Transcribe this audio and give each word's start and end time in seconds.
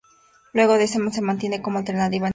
Luego 0.53 0.79
de 0.79 0.85
esto 0.85 0.99
se 1.11 1.21
mantiene 1.21 1.61
como 1.61 1.77
alternativa 1.77 2.25
en 2.25 2.25
su 2.25 2.25
club. 2.25 2.29